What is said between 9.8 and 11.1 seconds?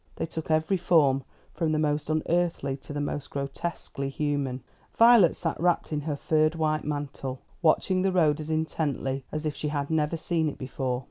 never seen it before.